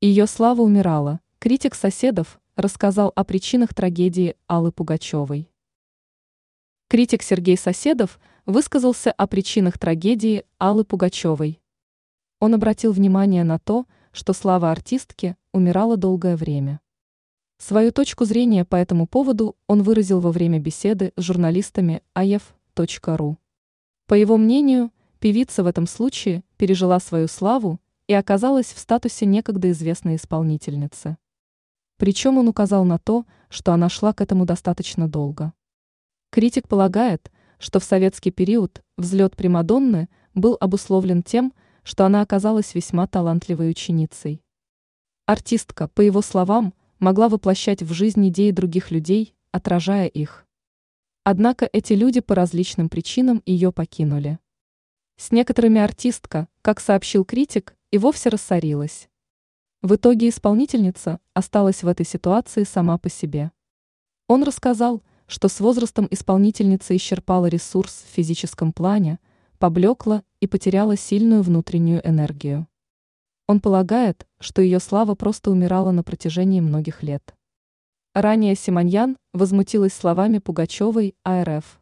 Ее 0.00 0.28
слава 0.28 0.62
умирала. 0.62 1.18
Критик 1.40 1.74
соседов 1.74 2.38
рассказал 2.54 3.12
о 3.16 3.24
причинах 3.24 3.74
трагедии 3.74 4.36
Аллы 4.46 4.70
Пугачевой. 4.70 5.50
Критик 6.86 7.20
Сергей 7.20 7.56
Соседов 7.56 8.20
высказался 8.46 9.10
о 9.10 9.26
причинах 9.26 9.76
трагедии 9.76 10.44
Аллы 10.58 10.84
Пугачевой. 10.84 11.60
Он 12.38 12.54
обратил 12.54 12.92
внимание 12.92 13.42
на 13.42 13.58
то, 13.58 13.86
что 14.12 14.34
слава 14.34 14.70
артистки 14.70 15.36
умирала 15.52 15.96
долгое 15.96 16.36
время. 16.36 16.78
Свою 17.56 17.90
точку 17.90 18.24
зрения 18.24 18.64
по 18.64 18.76
этому 18.76 19.08
поводу 19.08 19.56
он 19.66 19.82
выразил 19.82 20.20
во 20.20 20.30
время 20.30 20.60
беседы 20.60 21.12
с 21.16 21.22
журналистами 21.22 22.04
aef.ru. 22.14 23.36
По 24.06 24.14
его 24.14 24.36
мнению, 24.36 24.92
певица 25.18 25.64
в 25.64 25.66
этом 25.66 25.88
случае 25.88 26.44
пережила 26.56 27.00
свою 27.00 27.26
славу 27.26 27.80
и 28.08 28.14
оказалась 28.14 28.72
в 28.72 28.78
статусе 28.78 29.26
некогда 29.26 29.70
известной 29.70 30.16
исполнительницы. 30.16 31.18
Причем 31.98 32.38
он 32.38 32.48
указал 32.48 32.84
на 32.84 32.98
то, 32.98 33.26
что 33.48 33.72
она 33.72 33.88
шла 33.88 34.12
к 34.12 34.20
этому 34.20 34.46
достаточно 34.46 35.08
долго. 35.08 35.52
Критик 36.30 36.66
полагает, 36.68 37.30
что 37.58 37.80
в 37.80 37.84
советский 37.84 38.30
период 38.30 38.82
взлет 38.96 39.36
Примадонны 39.36 40.08
был 40.34 40.56
обусловлен 40.58 41.22
тем, 41.22 41.52
что 41.82 42.04
она 42.04 42.22
оказалась 42.22 42.74
весьма 42.74 43.06
талантливой 43.06 43.70
ученицей. 43.70 44.42
Артистка, 45.26 45.88
по 45.88 46.00
его 46.00 46.22
словам, 46.22 46.74
могла 46.98 47.28
воплощать 47.28 47.82
в 47.82 47.92
жизнь 47.92 48.28
идеи 48.28 48.50
других 48.50 48.90
людей, 48.90 49.34
отражая 49.52 50.06
их. 50.06 50.46
Однако 51.24 51.68
эти 51.72 51.92
люди 51.92 52.20
по 52.20 52.34
различным 52.34 52.88
причинам 52.88 53.42
ее 53.44 53.70
покинули. 53.70 54.38
С 55.16 55.30
некоторыми 55.32 55.80
артистка, 55.80 56.48
как 56.62 56.80
сообщил 56.80 57.24
критик, 57.24 57.76
и 57.90 57.98
вовсе 57.98 58.28
рассорилась. 58.28 59.08
В 59.82 59.94
итоге 59.94 60.28
исполнительница 60.28 61.20
осталась 61.34 61.82
в 61.82 61.88
этой 61.88 62.04
ситуации 62.04 62.64
сама 62.64 62.98
по 62.98 63.08
себе. 63.08 63.52
Он 64.26 64.42
рассказал, 64.42 65.02
что 65.26 65.48
с 65.48 65.60
возрастом 65.60 66.08
исполнительница 66.10 66.96
исчерпала 66.96 67.46
ресурс 67.46 68.04
в 68.06 68.14
физическом 68.14 68.72
плане, 68.72 69.18
поблекла 69.58 70.22
и 70.40 70.46
потеряла 70.46 70.96
сильную 70.96 71.42
внутреннюю 71.42 72.06
энергию. 72.06 72.66
Он 73.46 73.60
полагает, 73.60 74.26
что 74.40 74.60
ее 74.60 74.80
слава 74.80 75.14
просто 75.14 75.50
умирала 75.50 75.90
на 75.90 76.02
протяжении 76.02 76.60
многих 76.60 77.02
лет. 77.02 77.34
Ранее 78.14 78.54
Симоньян 78.54 79.16
возмутилась 79.32 79.94
словами 79.94 80.38
Пугачевой 80.38 81.14
АРФ. 81.24 81.80